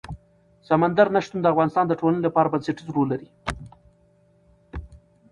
[0.69, 3.29] سمندر نه شتون د افغانستان د ټولنې لپاره بنسټيز رول لري.